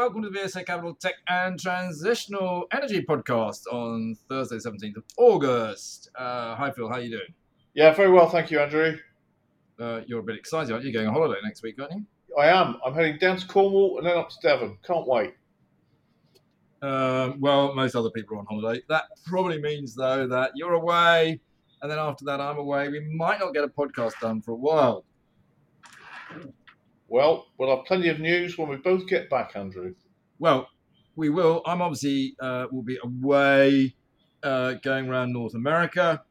[0.00, 6.08] welcome to the VSA Capital Tech and Transitional Energy Podcast on Thursday, 17th of August.
[6.14, 6.88] Uh, hi, Phil.
[6.88, 7.34] How are you doing?
[7.74, 8.96] Yeah, very well, thank you, Andrew.
[9.78, 10.90] Uh, you're a bit excited, aren't you?
[10.90, 12.06] You're going on holiday next week, aren't you?
[12.40, 12.78] I am.
[12.82, 14.78] I'm heading down to Cornwall and then up to Devon.
[14.86, 15.34] Can't wait.
[16.80, 18.82] Um, well, most other people are on holiday.
[18.88, 21.38] That probably means, though, that you're away,
[21.82, 22.88] and then after that, I'm away.
[22.88, 25.04] We might not get a podcast done for a while.
[27.10, 29.94] Well, we'll have plenty of news when we both get back, Andrew.
[30.40, 30.70] Well,
[31.16, 31.60] we will.
[31.66, 33.94] I'm obviously uh, will be away,
[34.42, 36.22] uh, going around North America,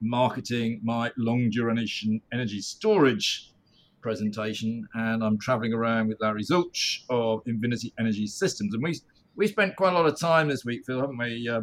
[0.00, 3.52] marketing my long duration energy storage
[4.00, 8.98] presentation, and I'm traveling around with Larry Zulch of Invinity Energy Systems, and we
[9.36, 11.60] we spent quite a lot of time this week, Phil, haven't we, uh,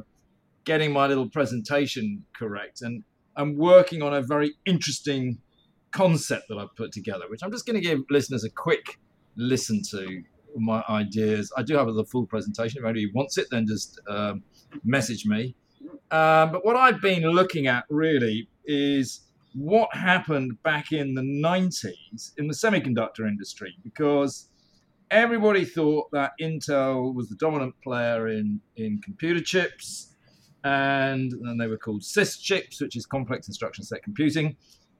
[0.63, 3.03] getting my little presentation correct, and
[3.35, 5.39] I'm working on a very interesting
[5.89, 8.99] concept that I've put together, which I'm just going to give listeners a quick
[9.35, 10.21] listen to
[10.61, 11.51] my ideas.
[11.57, 12.79] I do have the full presentation.
[12.79, 14.43] If anybody wants it, then just um,
[14.83, 15.55] message me.
[16.11, 19.21] Um, but what I've been looking at really is
[19.53, 24.49] what happened back in the 90s in the semiconductor industry, because
[25.11, 30.15] everybody thought that Intel was the dominant player in, in computer chips,
[30.63, 34.55] and then they were called CISC chips, which is complex instruction set computing.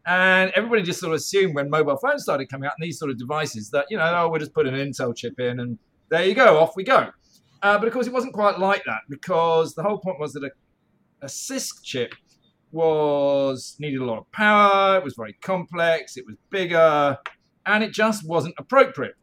[0.07, 3.11] And everybody just sort of assumed when mobile phones started coming out and these sort
[3.11, 5.77] of devices that, you know, oh, we'll just put an Intel chip in and
[6.09, 7.09] there you go, off we go.
[7.61, 10.45] Uh, but of course, it wasn't quite like that because the whole point was that
[10.45, 10.51] a,
[11.21, 12.15] a CISC chip
[12.71, 17.17] was needed a lot of power, it was very complex, it was bigger,
[17.65, 19.15] and it just wasn't appropriate.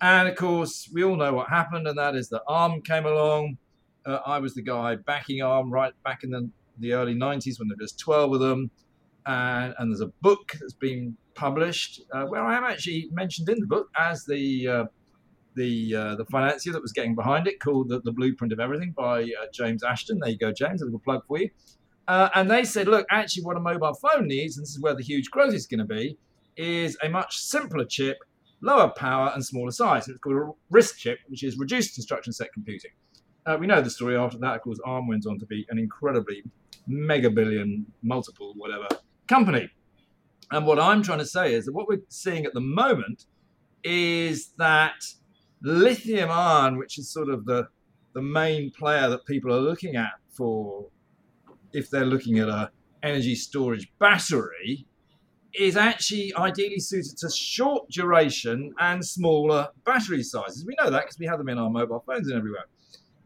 [0.00, 3.58] And of course, we all know what happened, and that is that ARM came along.
[4.06, 7.68] Uh, I was the guy backing ARM right back in the, the early 90s when
[7.68, 8.70] there was just 12 of them
[9.26, 13.60] and, and there's a book that's been published uh, where I am actually mentioned in
[13.60, 14.84] the book as the uh,
[15.54, 18.92] the uh, the financier that was getting behind it, called the, the Blueprint of Everything
[18.96, 20.18] by uh, James Ashton.
[20.20, 20.82] There you go, James.
[20.82, 21.50] A little plug for you.
[22.08, 24.94] Uh, and they said, look, actually, what a mobile phone needs, and this is where
[24.94, 26.18] the huge growth is going to be,
[26.56, 28.16] is a much simpler chip,
[28.60, 30.08] lower power, and smaller size.
[30.08, 32.90] And it's called a RISC chip, which is reduced instruction set computing.
[33.46, 34.56] Uh, we know the story after that.
[34.56, 36.42] Of course, ARM went on to be an incredibly
[36.86, 38.88] mega billion, multiple, whatever
[39.30, 39.70] company.
[40.50, 43.26] And what I'm trying to say is that what we're seeing at the moment
[43.84, 45.04] is that
[45.62, 47.68] lithium ion, which is sort of the,
[48.12, 50.86] the main player that people are looking at for
[51.72, 52.72] if they're looking at a
[53.04, 54.84] energy storage battery,
[55.54, 60.66] is actually ideally suited to short duration and smaller battery sizes.
[60.66, 62.66] We know that because we have them in our mobile phones and everywhere.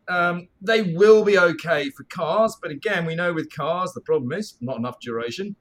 [0.08, 4.32] Um, they will be okay for cars, but again, we know with cars the problem
[4.32, 5.56] is not enough duration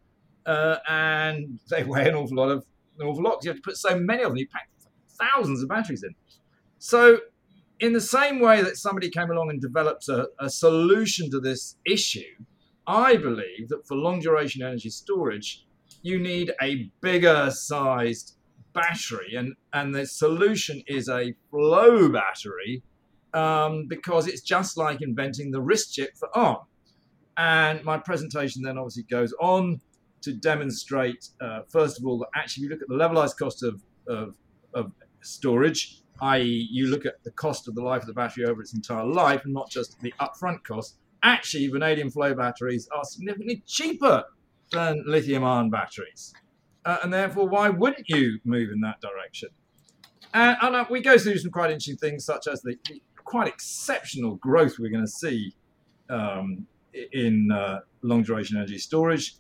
[0.46, 2.66] uh, and they weigh an awful lot of
[3.00, 3.44] an awful lot.
[3.44, 4.38] You have to put so many of them.
[4.38, 4.70] You pack
[5.08, 6.16] thousands of batteries in.
[6.80, 7.20] So,
[7.80, 11.78] in the same way that somebody came along and developed a, a solution to this
[11.86, 12.36] issue,
[12.88, 15.66] I believe that for long duration energy storage,
[16.02, 18.36] you need a bigger sized
[18.74, 22.84] battery, and and the solution is a flow battery.
[23.34, 26.68] Um, because it's just like inventing the RISC chip for ARM.
[27.36, 29.82] And my presentation then obviously goes on
[30.24, 33.64] to demonstrate, uh, first of all, that actually, if you look at the levelized cost
[33.64, 34.36] of, of,
[34.74, 34.92] of
[35.22, 38.74] storage, i.e., you look at the cost of the life of the battery over its
[38.74, 44.24] entire life and not just the upfront cost, actually, vanadium flow batteries are significantly cheaper
[44.72, 46.34] than lithium ion batteries.
[46.86, 49.50] Uh, and therefore, why wouldn't you move in that direction?
[50.34, 53.48] And, and uh, we go through some quite interesting things, such as the, the quite
[53.48, 55.54] exceptional growth we're going to see
[56.10, 56.66] um,
[57.14, 59.36] in uh, long duration energy storage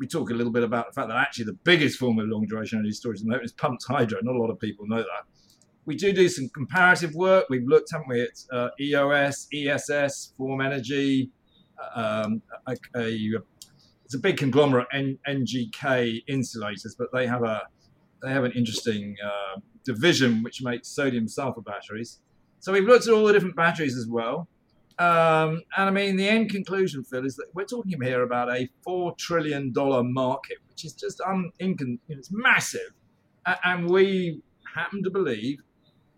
[0.00, 2.46] we talk a little bit about the fact that actually the biggest form of long
[2.46, 4.18] duration energy storage at the moment is pumped hydro.
[4.22, 5.24] Not a lot of people know that.
[5.84, 7.46] We do do some comparative work.
[7.50, 11.30] We've looked, haven't we, at uh, EOS, ESS, Form Energy,
[11.94, 13.38] um, a, a,
[14.04, 17.62] it's a big conglomerate, N, NGK insulators, but they have a
[18.22, 22.20] they have an interesting uh, division which makes sodium sulfur batteries.
[22.58, 24.46] So we've looked at all the different batteries as well.
[25.00, 28.68] Um, and I mean, the end conclusion, Phil, is that we're talking here about a
[28.84, 32.92] four trillion dollar market, which is just un- incon- it's massive,
[33.64, 34.42] and we
[34.74, 35.62] happen to believe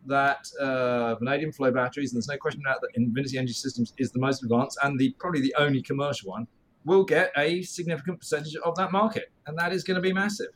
[0.06, 4.10] that uh, vanadium flow batteries, and there's no question about that Invinity Energy Systems is
[4.10, 6.48] the most advanced and the probably the only commercial one,
[6.84, 10.48] will get a significant percentage of that market, and that is going to be massive.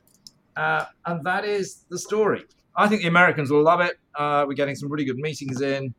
[0.57, 2.45] Uh, and that is the story.
[2.75, 4.01] I think the Americans will love it.
[4.19, 5.95] Uh, we're getting some really good meetings in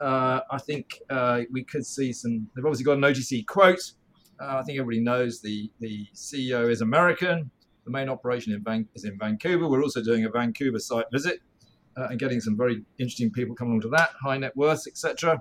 [0.00, 2.48] uh, I think uh, we could see some.
[2.54, 3.92] They've obviously got an OTC quote.
[4.40, 7.50] Uh, I think everybody knows the the CEO is American.
[7.84, 9.68] The main operation in Van, is in Vancouver.
[9.68, 11.40] We're also doing a Vancouver site visit.
[11.96, 15.40] uh, and getting some very interesting people coming onto that, high net worths, etc.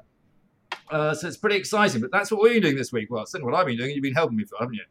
[0.91, 2.01] Uh, so it's pretty exciting.
[2.01, 3.09] But that's what been doing this week.
[3.09, 3.91] Well, certainly what I've been doing.
[3.91, 4.83] You've been helping me for, haven't you?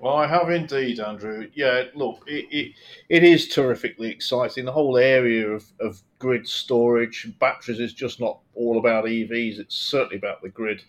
[0.00, 1.50] Well, I have indeed, Andrew.
[1.52, 2.72] Yeah, look, it, it,
[3.10, 4.64] it is terrifically exciting.
[4.64, 9.58] The whole area of, of grid storage, batteries is just not all about EVs.
[9.58, 10.82] It's certainly about the grid.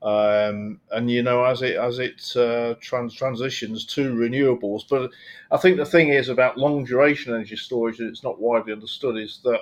[0.00, 5.10] Um, and you know, as it as it uh, trans- transitions to renewables, but
[5.50, 9.16] I think the thing is about long duration energy storage, and it's not widely understood,
[9.16, 9.60] is that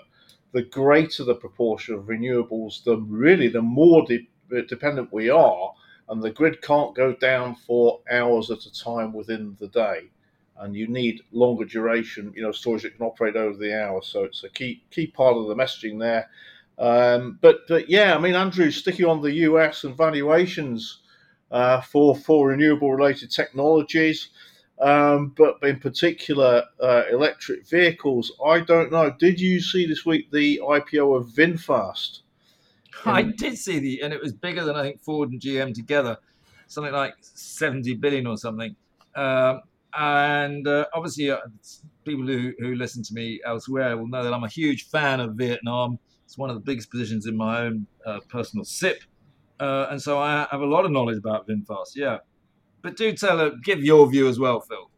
[0.53, 4.29] the greater the proportion of renewables, the really the more de-
[4.69, 5.73] dependent we are
[6.11, 10.11] and the grid can't go down for hours at a time within the day.
[10.59, 14.03] And you need longer duration you know storage that can operate over the hour.
[14.03, 16.29] So it's a key key part of the messaging there.
[16.79, 21.01] Um, but but yeah i mean andrew sticking on the us and valuations
[21.51, 24.31] uh, for for renewable related technologies
[24.81, 29.11] um, but in particular uh, electric vehicles i don't know.
[29.19, 32.21] Did you see this week the ipo of vinfast
[33.05, 36.17] I did see the, and it was bigger than I think Ford and GM together,
[36.67, 38.75] something like 70 billion or something.
[39.15, 39.63] Um,
[39.97, 41.39] and uh, obviously, uh,
[42.05, 45.35] people who, who listen to me elsewhere will know that I'm a huge fan of
[45.35, 45.99] Vietnam.
[46.25, 49.03] It's one of the biggest positions in my own uh, personal SIP.
[49.59, 52.19] Uh, and so I have a lot of knowledge about VinFast, yeah.
[52.83, 54.91] But do tell, uh, give your view as well, Phil.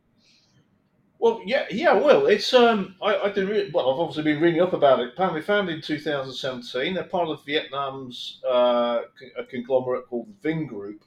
[1.23, 3.89] Well, yeah, yeah, well, it's um, I, I did re- well.
[3.93, 5.11] I've obviously been reading up about it.
[5.11, 9.03] Apparently, founded in 2017, they're part of Vietnam's uh,
[9.39, 10.99] a conglomerate called Vingroup,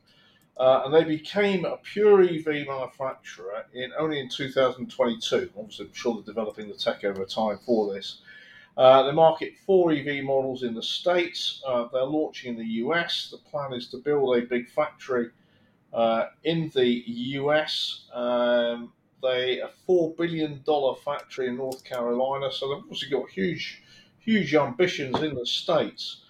[0.55, 5.51] uh, and they became a pure EV manufacturer in only in 2022.
[5.57, 8.21] Obviously, I'm sure they're developing the tech over time for this.
[8.77, 11.61] Uh, they market four EV models in the states.
[11.67, 13.27] Uh, they're launching in the US.
[13.31, 15.31] The plan is to build a big factory
[15.91, 18.05] uh, in the US.
[18.13, 23.81] Um, they a four billion dollar factory in North Carolina, so they've obviously got huge,
[24.19, 26.21] huge ambitions in the states.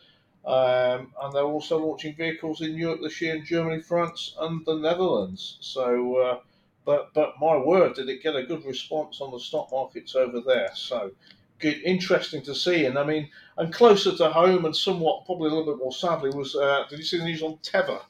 [0.45, 4.75] Um, and they're also launching vehicles in Europe this year in Germany, France, and the
[4.75, 5.57] Netherlands.
[5.59, 6.39] So, uh,
[6.85, 10.41] but but my word, did it get a good response on the stock markets over
[10.41, 10.69] there?
[10.75, 11.11] So,
[11.57, 12.85] good, interesting to see.
[12.85, 16.29] And I mean, and closer to home, and somewhat probably a little bit more sadly
[16.29, 16.55] was.
[16.55, 18.01] Uh, did you see the news on Tevva?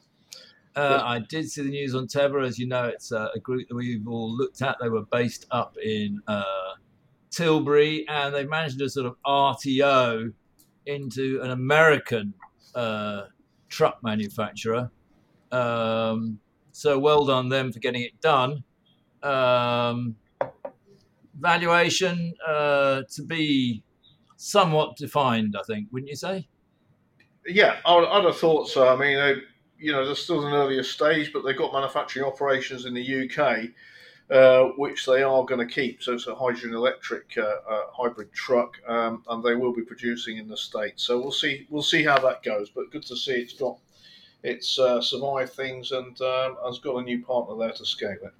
[0.76, 2.46] Uh, I did see the news on Tevva.
[2.46, 4.76] As you know, it's uh, a group that we've all looked at.
[4.80, 6.42] They were based up in uh,
[7.30, 10.32] Tilbury, and they managed to sort of RTO
[10.84, 12.34] into an American
[12.74, 13.22] uh,
[13.70, 14.90] truck manufacturer.
[15.50, 16.40] Um,
[16.72, 18.62] so well done them for getting it done.
[19.22, 20.16] Um,
[21.40, 23.82] valuation uh, to be
[24.36, 26.48] somewhat defined, I think, wouldn't you say?
[27.46, 28.88] Yeah, I'd, have thought so.
[28.88, 29.42] I mean,
[29.78, 33.68] you know, they're still an earlier stage, but they've got manufacturing operations in the UK,
[34.30, 36.02] uh, which they are going to keep.
[36.02, 40.38] So it's a hydrogen electric uh, uh, hybrid truck, um, and they will be producing
[40.38, 41.04] in the states.
[41.04, 41.66] So we'll see.
[41.70, 42.70] We'll see how that goes.
[42.70, 43.78] But good to see it's got
[44.42, 48.32] it's uh, survived things and um, has got a new partner there to scale it.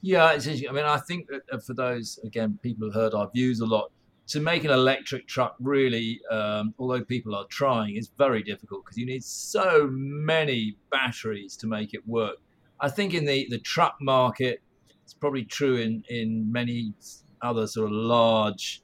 [0.00, 3.60] Yeah, I mean, I think that uh, for those again, people have heard our views
[3.60, 3.92] a lot
[4.28, 8.96] to make an electric truck really, um, although people are trying, is very difficult because
[8.96, 12.36] you need so many batteries to make it work.
[12.80, 14.62] I think in the, the truck market,
[15.04, 16.94] it's probably true in, in many
[17.42, 18.82] other sort of large,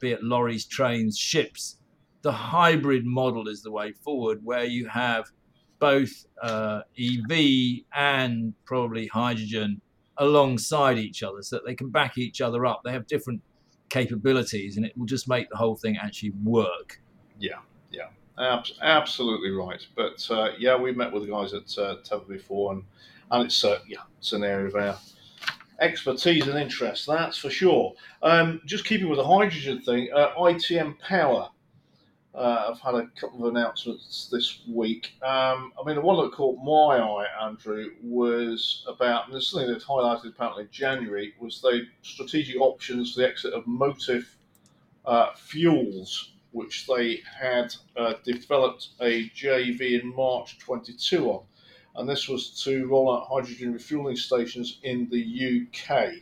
[0.00, 1.78] be it lorries, trains, ships.
[2.22, 5.30] The hybrid model is the way forward, where you have
[5.78, 9.80] both uh, EV and probably hydrogen
[10.16, 12.82] alongside each other so that they can back each other up.
[12.84, 13.40] They have different
[13.88, 17.00] capabilities, and it will just make the whole thing actually work.
[17.38, 17.58] Yeah,
[17.90, 19.84] yeah, Ab- absolutely right.
[19.96, 22.84] But uh, yeah, we've met with the guys at uh, Tevva before, and
[23.30, 24.98] and it's uh, yeah, it's an area of our
[25.80, 27.06] expertise and interest.
[27.06, 27.94] That's for sure.
[28.22, 31.50] Um, just keeping with the hydrogen thing, uh, ITM Power
[32.38, 35.12] uh, I've had a couple of announcements this week.
[35.22, 39.50] Um, I mean, the one that caught my eye, Andrew, was about, and this is
[39.50, 44.36] something that highlighted apparently in January, was the strategic options for the exit of Motive
[45.04, 51.42] uh, Fuels, which they had uh, developed a JV in March 22 on.
[51.96, 56.12] And this was to roll out hydrogen refueling stations in the UK.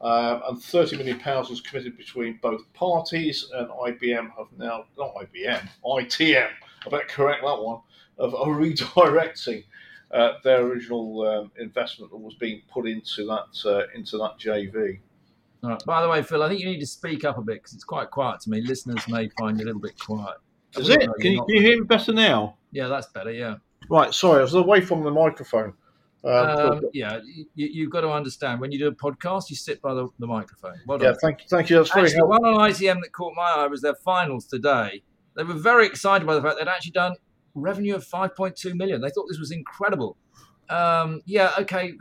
[0.00, 5.14] Uh, and 30 million pounds was committed between both parties, and IBM have now not
[5.14, 6.48] IBM, ITM.
[6.86, 7.80] I better correct that one.
[8.18, 9.64] Of are redirecting
[10.10, 15.00] uh, their original um, investment that was being put into that uh, into that JV.
[15.62, 15.84] Right.
[15.84, 17.84] By the way, Phil, I think you need to speak up a bit because it's
[17.84, 18.60] quite quiet to me.
[18.60, 20.36] Listeners may find you a little bit quiet.
[20.76, 21.00] Is it?
[21.20, 22.56] Can you, can you hear me better now?
[22.70, 23.32] Yeah, that's better.
[23.32, 23.56] Yeah.
[23.88, 24.12] Right.
[24.12, 25.74] Sorry, I was away from the microphone.
[26.26, 27.20] Um, yeah,
[27.54, 30.26] you, have got to understand when you do a podcast, you sit by the, the
[30.26, 30.80] microphone.
[30.86, 31.46] Well yeah, thank you.
[31.48, 31.76] Thank you.
[31.76, 32.28] That's very helpful.
[32.28, 35.02] one on ITM that caught my eye was their finals today.
[35.36, 37.14] They were very excited by the fact they'd actually done
[37.54, 39.00] revenue of 5.2 million.
[39.00, 40.16] They thought this was incredible.
[40.68, 41.94] Um, yeah, okay,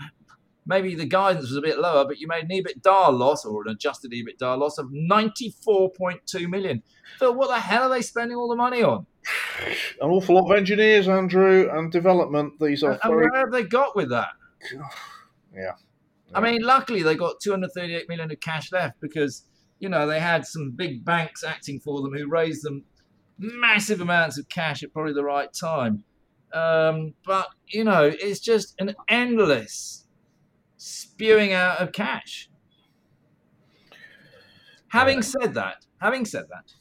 [0.65, 3.73] maybe the guidance was a bit lower, but you made an EBITDA loss or an
[3.73, 6.81] adjusted EBITDA loss of 94.2 million.
[7.19, 9.05] Phil, what the hell are they spending all the money on?
[10.01, 12.53] An awful lot of engineers, Andrew, and development.
[12.59, 12.91] These are.
[12.91, 13.27] And, very...
[13.29, 14.29] where have they got with that?
[14.73, 14.81] Yeah.
[15.55, 15.71] yeah.
[16.33, 19.43] I mean, luckily they got 238 million of cash left because
[19.79, 22.83] you know they had some big banks acting for them who raised them
[23.37, 26.03] massive amounts of cash at probably the right time.
[26.53, 30.07] Um, but you know, it's just an endless
[30.77, 32.49] spewing out of cash.
[34.89, 36.73] Having said that, having said that,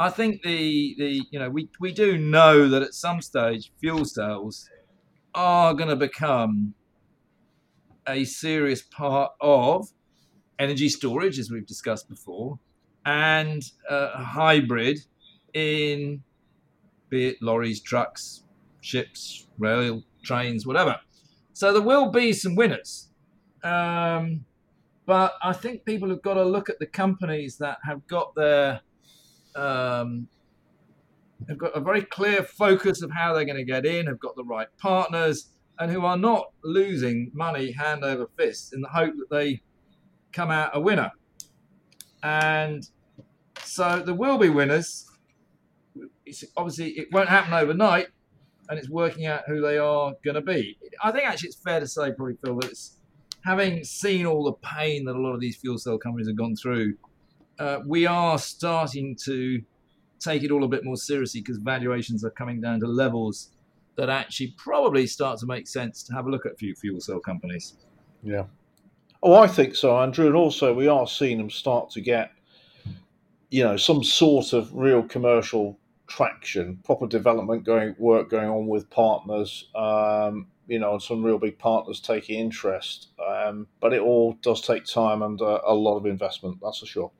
[0.00, 4.06] I think the the you know we we do know that at some stage fuel
[4.06, 4.66] cells
[5.34, 6.72] are going to become
[8.08, 9.88] a serious part of
[10.58, 12.58] energy storage, as we've discussed before,
[13.04, 15.00] and uh, hybrid
[15.52, 16.22] in
[17.10, 18.44] be it lorries, trucks,
[18.80, 20.98] ships, rail, trains, whatever.
[21.52, 23.10] So there will be some winners.
[23.62, 24.46] Um,
[25.04, 28.80] but I think people have got to look at the companies that have got their
[29.56, 30.28] um,
[31.48, 34.36] have got a very clear focus of how they're going to get in, have got
[34.36, 39.14] the right partners, and who are not losing money hand over fist in the hope
[39.16, 39.62] that they
[40.32, 41.10] come out a winner.
[42.22, 42.86] And
[43.64, 45.06] so there will be winners.
[46.26, 48.08] It's obviously, it won't happen overnight,
[48.68, 50.78] and it's working out who they are going to be.
[51.02, 52.98] I think actually it's fair to say, probably Phil, that it's
[53.42, 56.54] having seen all the pain that a lot of these fuel cell companies have gone
[56.56, 56.94] through.
[57.60, 59.62] Uh, we are starting to
[60.18, 63.50] take it all a bit more seriously because valuations are coming down to levels
[63.96, 67.00] that actually probably start to make sense to have a look at a few fuel
[67.00, 67.74] cell companies.
[68.22, 68.44] Yeah.
[69.22, 70.26] Oh, I think so, Andrew.
[70.26, 72.32] And also, we are seeing them start to get,
[73.50, 78.88] you know, some sort of real commercial traction, proper development going, work going on with
[78.88, 83.08] partners, um, you know, and some real big partners taking interest.
[83.22, 86.86] Um, but it all does take time and uh, a lot of investment, that's for
[86.86, 87.10] sure.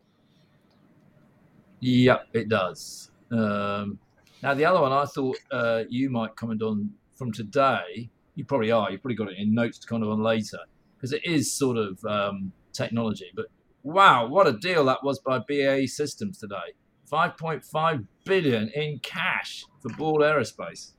[1.81, 3.11] Yep, it does.
[3.31, 3.99] Um,
[4.43, 8.71] now, the other one I thought uh, you might comment on from today, you probably
[8.71, 10.59] are, you probably got it in notes to comment on later,
[10.97, 13.31] because it is sort of um, technology.
[13.35, 13.47] But
[13.83, 16.75] wow, what a deal that was by BAE Systems today.
[17.11, 20.93] 5.5 billion in cash for Ball Aerospace.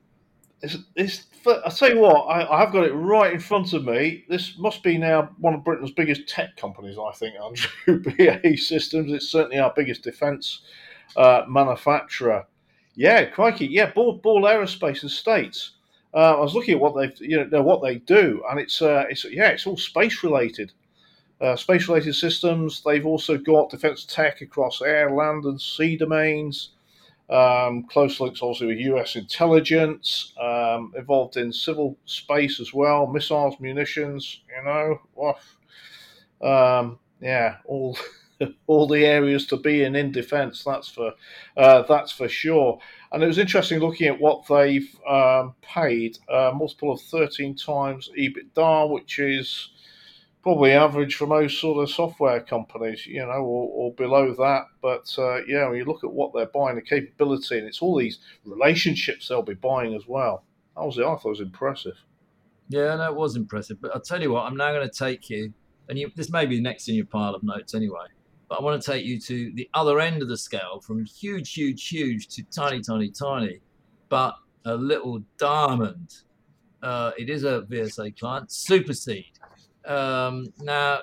[0.62, 3.84] It's, it's I tell you what, I, I, have got it right in front of
[3.84, 4.24] me.
[4.28, 8.12] This must be now one of Britain's biggest tech companies, I think, Andrew.
[8.16, 9.12] BAE Systems.
[9.12, 10.62] It's certainly our biggest defence
[11.16, 12.46] uh, manufacturer.
[12.94, 15.72] Yeah, crikey, yeah, Ball, Ball Aerospace and States.
[16.14, 19.04] Uh, I was looking at what they, you know, what they do, and it's, uh,
[19.08, 20.72] it's yeah, it's all space related.
[21.40, 22.82] Uh, space related systems.
[22.84, 26.70] They've also got defense tech across air, land, and sea domains.
[27.32, 33.58] Um, close links, also with US intelligence, um, involved in civil space as well, missiles,
[33.58, 35.00] munitions, you know.
[36.46, 37.96] Um, yeah, all.
[38.66, 40.64] all the areas to be in in defence.
[40.64, 41.12] That's for
[41.56, 42.78] uh, that's for sure.
[43.12, 48.10] And it was interesting looking at what they've um, paid, uh, multiple of 13 times
[48.18, 49.70] EBITDA, which is
[50.42, 54.64] probably average for most sort of software companies, you know, or, or below that.
[54.80, 57.96] But uh, yeah, when you look at what they're buying, the capability, and it's all
[57.96, 60.44] these relationships they'll be buying as well.
[60.76, 61.96] That was I thought it was impressive.
[62.68, 63.80] Yeah, no, it was impressive.
[63.80, 65.52] But I'll tell you what, I'm now going to take you,
[65.88, 68.06] and you, this may be next in your pile of notes anyway.
[68.48, 71.52] But I want to take you to the other end of the scale, from huge,
[71.52, 73.60] huge, huge to tiny, tiny, tiny,
[74.08, 76.14] but a little diamond.
[76.82, 79.32] Uh, it is a VSA client, Superseed.
[79.86, 81.00] Um, now,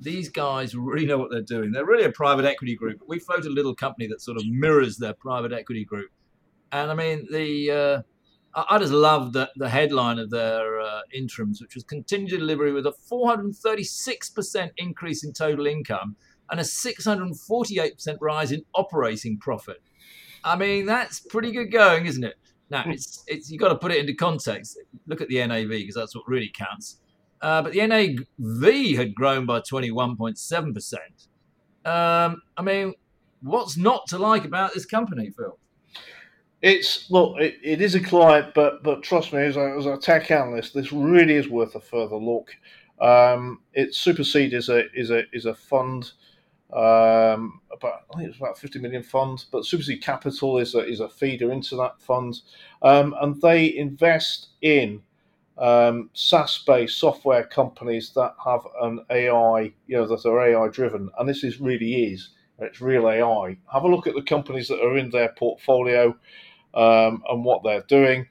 [0.00, 1.72] these guys really know what they're doing.
[1.72, 3.00] They're really a private equity group.
[3.06, 6.10] We float a little company that sort of mirrors their private equity group.
[6.72, 8.02] And I mean, the uh,
[8.68, 12.86] I just love the, the headline of their uh, interims, which was continued delivery with
[12.86, 16.16] a 436% increase in total income
[16.50, 19.82] and a 648% rise in operating profit.
[20.42, 22.36] I mean, that's pretty good going, isn't it?
[22.70, 24.78] Now, it's, it's you've got to put it into context.
[25.06, 26.98] Look at the NAV because that's what really counts.
[27.40, 30.94] Uh, but the NAV had grown by 21.7%.
[31.84, 32.94] Um, I mean,
[33.42, 35.58] what's not to like about this company, Phil?
[36.62, 39.96] It's look, it, it is a client, but but trust me, as a, as a
[39.96, 42.50] tech analyst, this really is worth a further look.
[43.00, 46.12] Um, it Superseed is a is a is a fund,
[46.72, 51.00] um, about I think it's about fifty million fund, but Superseed Capital is a is
[51.00, 52.40] a feeder into that fund,
[52.82, 55.02] um, and they invest in
[55.58, 61.28] um, SaaS-based software companies that have an AI, you know, that are AI driven, and
[61.28, 63.56] this is really is it's real AI.
[63.72, 66.16] Have a look at the companies that are in their portfolio
[66.74, 68.26] um, and what they're doing,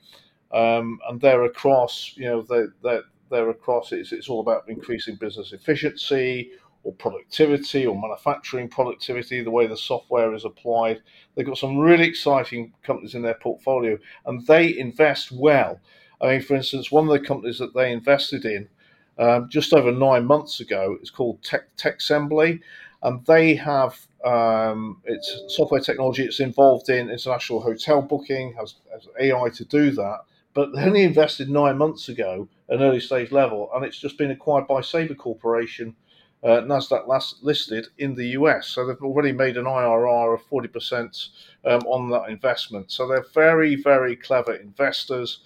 [0.51, 3.91] um, and they're across, you know, they they're, they're across.
[3.91, 6.51] It's it's all about increasing business efficiency
[6.83, 11.01] or productivity or manufacturing productivity, the way the software is applied.
[11.35, 15.79] They've got some really exciting companies in their portfolio, and they invest well.
[16.25, 18.67] I mean, for instance, one of the companies that they invested in
[19.17, 22.59] um, just over nine months ago is called Tech Techsembly,
[23.03, 26.23] and they have um, it's software technology.
[26.23, 30.19] It's involved in international hotel booking, has, has AI to do that.
[30.53, 34.31] But they only invested nine months ago, an early stage level, and it's just been
[34.31, 35.95] acquired by Sabre Corporation,
[36.43, 38.67] uh, Nasdaq last listed in the US.
[38.67, 41.29] So they've already made an IRR of forty percent
[41.65, 42.91] um, on that investment.
[42.91, 45.39] So they're very, very clever investors.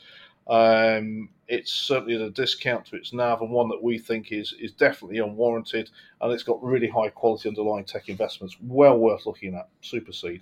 [0.50, 4.53] Um, it's certainly at a discount to its NAV and one that we think is
[4.60, 5.89] is definitely unwarranted,
[6.22, 8.58] and it's got really high quality underlying tech investments.
[8.62, 9.70] Well worth looking at.
[9.84, 10.41] Superseed.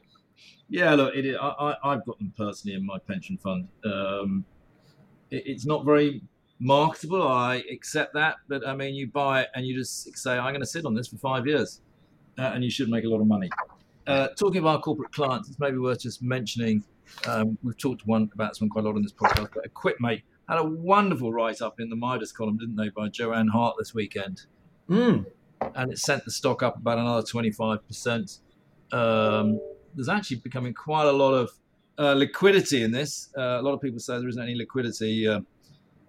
[0.70, 3.70] Yeah, look, it is, I, have got them personally in my pension fund.
[3.86, 4.46] Um,
[5.32, 6.22] it, it's not very
[6.60, 7.26] marketable.
[7.26, 10.62] I accept that, but I mean, you buy it and you just say, "I'm going
[10.62, 11.82] to sit on this for five years,"
[12.38, 13.50] uh, and you should make a lot of money.
[14.08, 16.84] Uh, talking about corporate clients, it's maybe worth just mentioning
[17.28, 20.24] um, we've talked one about this one quite a lot on this podcast, but Equipmake
[20.48, 23.94] had a wonderful write up in the Midas column, didn't they, by Joanne Hart this
[23.94, 24.44] weekend?
[24.90, 25.26] Mm.
[25.76, 28.40] And it sent the stock up about another 25%.
[28.92, 29.60] Um,
[29.96, 31.52] there's actually becoming quite a lot of
[31.98, 33.30] uh, liquidity in this.
[33.38, 35.42] Uh, a lot of people say there isn't any liquidity uh,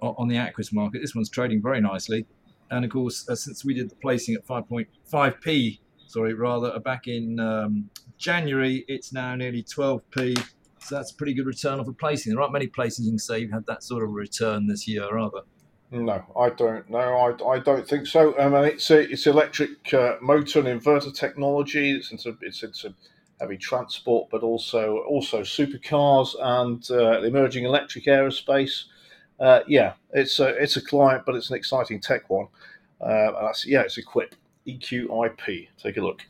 [0.00, 1.00] on the Aquis market.
[1.00, 2.26] This one's trading very nicely.
[2.71, 7.40] And of course, uh, since we did the placing at 5.5p, sorry, rather, back in
[7.40, 10.38] um, January, it's now nearly 12p.
[10.80, 12.32] So that's a pretty good return off a placing.
[12.32, 15.04] There aren't many places you can say you've had that sort of return this year,
[15.04, 15.42] are there?
[15.90, 16.88] No, I don't.
[16.90, 18.38] No, I, I don't think so.
[18.38, 21.92] I mean, it's a, it's electric uh, motor and inverter technology.
[21.92, 22.94] It's into it's into
[23.40, 28.85] heavy transport, but also also supercars and uh, emerging electric aerospace.
[29.40, 32.48] Uh, yeah, it's a it's a client, but it's an exciting tech one.
[33.00, 34.35] Uh, that's, yeah, it's a Equip
[34.66, 35.68] EQIP.
[35.79, 36.20] Take a look.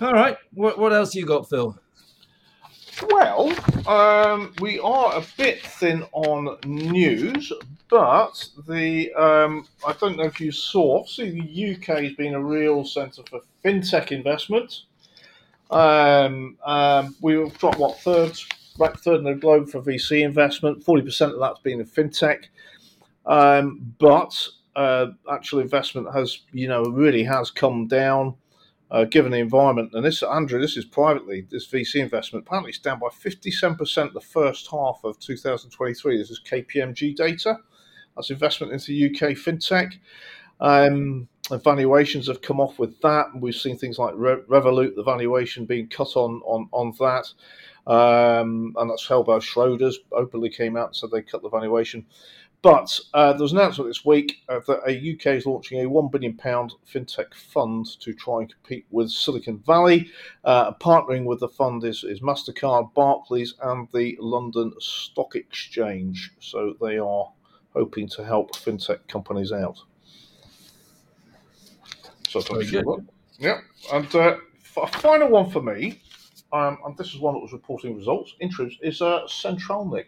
[0.00, 1.78] All right, what what else you got, Phil?
[3.08, 3.52] Well,
[3.88, 7.52] um, we are a bit thin on news,
[7.88, 10.98] but the um, I don't know if you saw.
[10.98, 14.82] Obviously, the UK has been a real centre for fintech investment.
[15.70, 18.38] Um, um, we've dropped what third,
[18.78, 20.84] right third in the globe for VC investment.
[20.84, 22.44] Forty percent of that's been in fintech,
[23.24, 28.34] um, but uh, actual investment has, you know, really has come down
[28.90, 29.92] uh, given the environment.
[29.94, 34.20] And this, Andrew, this is privately, this VC investment, apparently it's down by 57% the
[34.20, 36.18] first half of 2023.
[36.18, 37.58] This is KPMG data.
[38.16, 39.94] That's investment into UK fintech.
[40.60, 43.26] Um, and valuations have come off with that.
[43.34, 47.32] We've seen things like Re- Revolut, the valuation being cut on on, on that.
[47.90, 52.06] Um, and that's held by Schroders, openly came out and said they cut the valuation.
[52.62, 55.88] But uh, there was an announcement this week uh, that a UK is launching a
[55.88, 60.10] £1 billion fintech fund to try and compete with Silicon Valley.
[60.44, 66.32] Uh, partnering with the fund is, is MasterCard, Barclays, and the London Stock Exchange.
[66.40, 67.32] So they are
[67.72, 69.78] hoping to help fintech companies out.
[72.28, 72.40] So.
[73.38, 73.60] Yeah.
[73.90, 74.36] And uh,
[74.76, 76.02] a final one for me,
[76.52, 80.06] um, and this is one that was reporting results, interest, is uh, CentralNic.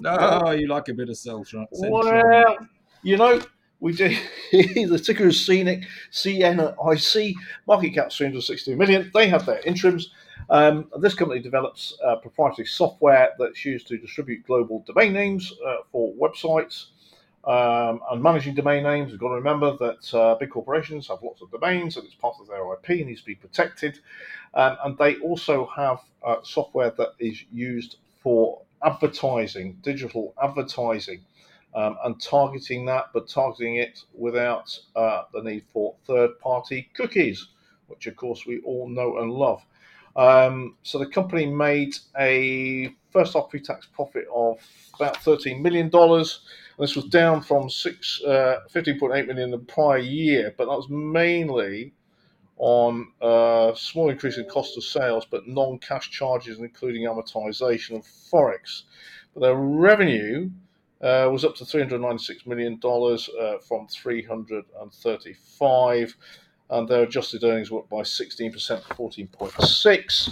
[0.00, 1.66] No, you like a bit of Celtron.
[1.70, 2.56] Well,
[3.02, 3.40] you know,
[3.80, 4.16] we do.
[4.52, 7.34] the ticker is CNIC, CNIC,
[7.66, 9.10] market cap 360 million.
[9.14, 10.10] They have their interims.
[10.50, 15.76] Um, this company develops uh, proprietary software that's used to distribute global domain names uh,
[15.90, 16.86] for websites
[17.46, 19.10] um, and managing domain names.
[19.10, 22.36] We've got to remember that uh, big corporations have lots of domains and it's part
[22.40, 24.00] of their IP and needs to be protected.
[24.54, 31.24] Um, and they also have uh, software that is used for advertising, digital advertising,
[31.74, 37.48] um, and targeting that, but targeting it without uh, the need for third party cookies,
[37.88, 39.62] which of course we all know and love.
[40.16, 44.58] Um, so the company made a first half pre tax profit of
[44.94, 45.90] about $13 million.
[46.78, 51.92] This was down from six, uh, 15.8 million the prior year, but that was mainly
[52.56, 58.04] on a uh, small increase in cost of sales, but non-cash charges, including amortization and
[58.04, 58.82] forex.
[59.34, 60.50] But their revenue
[61.02, 66.16] uh, was up to 396 million dollars uh, from 335,
[66.70, 70.30] and their adjusted earnings were up by 16% to 14.6,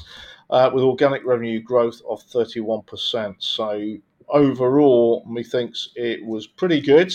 [0.51, 3.35] uh, with organic revenue growth of 31%.
[3.39, 3.97] So
[4.29, 7.13] overall, methinks it was pretty good.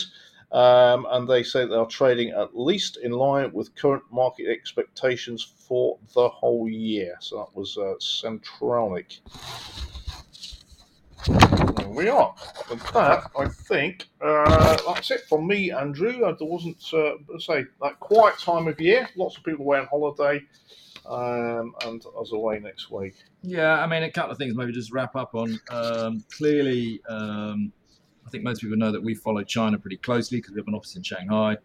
[0.52, 5.44] Um, and they say they are trading at least in line with current market expectations
[5.44, 7.18] for the whole year.
[7.20, 7.96] So that was uh.
[11.28, 12.34] There we are.
[12.70, 16.20] With that, I think uh, that's it from me, Andrew.
[16.20, 19.10] There wasn't, uh, say, that quiet time of year.
[19.18, 20.42] Lots of people away on holiday,
[21.06, 23.16] um, and I was away next week.
[23.42, 25.60] Yeah, I mean, a couple of things maybe just wrap up on.
[25.70, 27.74] Um, clearly, um,
[28.28, 30.76] I think most people know that we follow China pretty closely because we have an
[30.76, 31.58] office in Shanghai.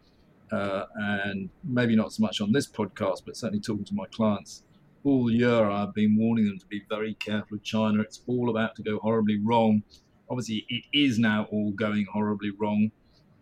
[0.50, 4.64] Uh, and maybe not so much on this podcast, but certainly talking to my clients
[5.04, 8.00] all year, I've been warning them to be very careful of China.
[8.00, 9.82] It's all about to go horribly wrong.
[10.30, 12.90] Obviously, it is now all going horribly wrong.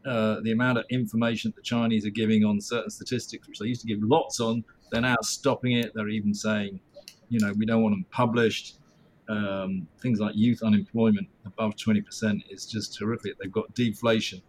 [0.07, 3.67] Uh, the amount of information that the Chinese are giving on certain statistics, which they
[3.67, 5.93] used to give lots on, they're now stopping it.
[5.95, 6.81] They're even saying,
[7.29, 8.79] you know, we don't want them published.
[9.31, 13.39] Um, things like youth unemployment above 20% is just horrific.
[13.39, 14.43] They've got deflation.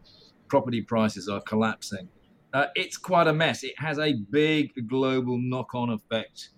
[0.48, 2.10] Property prices are collapsing.
[2.52, 3.64] Uh, it's quite a mess.
[3.64, 6.50] It has a big global knock on effect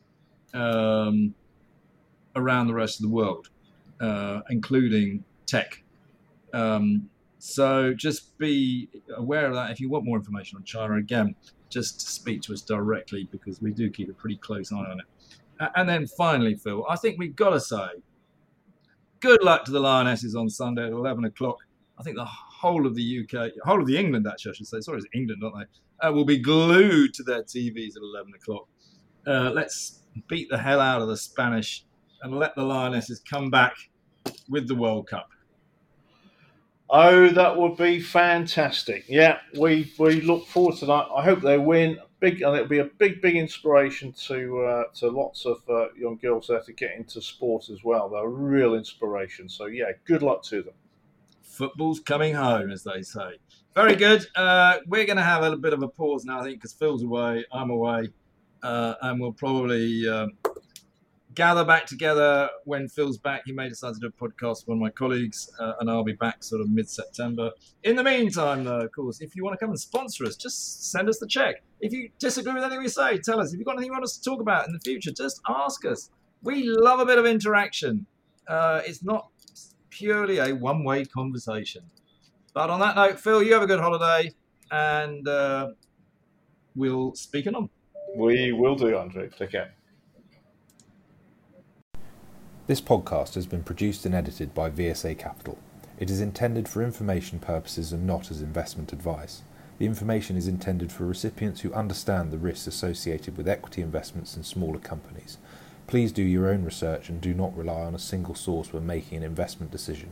[0.54, 1.36] um,
[2.38, 3.50] around the rest of the world,
[4.00, 5.84] uh, including tech.
[6.54, 7.10] Um,
[7.40, 9.70] so just be aware of that.
[9.70, 11.36] If you want more information on China, again,
[11.70, 15.70] just speak to us directly because we do keep a pretty close eye on it.
[15.76, 17.88] And then finally, Phil, I think we've got to say
[19.24, 21.56] good luck to the Lionesses on Sunday at 11 o'clock.
[21.98, 24.82] I think the whole of the UK, whole of the England, actually, I should say,
[24.82, 26.06] sorry, it's England, don't they?
[26.06, 28.68] Uh, will be glued to their TVs at 11 o'clock.
[29.26, 31.86] Uh, let's beat the hell out of the Spanish
[32.22, 33.74] and let the Lionesses come back
[34.50, 35.30] with the World Cup.
[36.90, 39.06] Oh, that would be fantastic!
[39.08, 41.08] Yeah, we we look forward to that.
[41.16, 45.10] I hope they win big, and it'll be a big, big inspiration to uh, to
[45.10, 48.10] lots of uh, young girls there to get into sport as well.
[48.10, 49.50] They're a real inspiration.
[49.50, 50.74] So yeah, good luck to them.
[51.42, 53.38] Football's coming home, as they say.
[53.76, 54.26] Very good.
[54.36, 57.04] Uh, we're going to have a bit of a pause now, I think, because Phil's
[57.04, 58.10] away, I'm away,
[58.62, 60.32] uh, and we'll probably um,
[61.34, 63.44] gather back together when Phil's back.
[63.46, 66.04] He may decide to do a podcast with one of my colleagues, uh, and I'll
[66.04, 67.52] be back sort of mid September.
[67.84, 70.92] In the meantime, though, of course, if you want to come and sponsor us, just
[70.92, 71.64] send us the check.
[71.82, 73.54] If you disagree with anything we say, tell us.
[73.54, 75.86] If you've got anything you want us to talk about in the future, just ask
[75.86, 76.10] us.
[76.42, 78.06] We love a bit of interaction.
[78.48, 79.30] Uh, it's not
[79.90, 81.84] purely a one way conversation.
[82.54, 84.32] But on that note, Phil, you have a good holiday,
[84.72, 85.72] and uh,
[86.76, 87.70] we'll speak on.
[88.16, 89.30] We will do, Andrew.
[89.30, 89.74] Take care.
[92.66, 95.58] This podcast has been produced and edited by VSA Capital.
[96.00, 99.42] It is intended for information purposes and not as investment advice.
[99.80, 104.44] The information is intended for recipients who understand the risks associated with equity investments in
[104.44, 105.40] smaller companies.
[105.88, 109.18] Please do your own research and do not rely on a single source when making
[109.18, 110.12] an investment decision.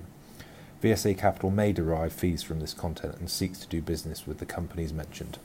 [0.84, 4.46] VSA Capital may derive fees from this content and seeks to do business with the
[4.46, 5.40] companies mentioned.